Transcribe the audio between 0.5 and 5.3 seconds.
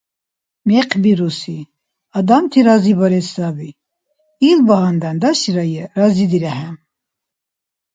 –Мекъ бируси– адамти разибарес саби. Илбагьандан,